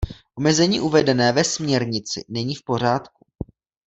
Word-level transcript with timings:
Omezení 0.35 0.79
uvedené 0.79 1.31
ve 1.31 1.43
směrnici 1.43 2.25
není 2.29 2.55
v 2.55 2.63
pořádku. 2.63 3.25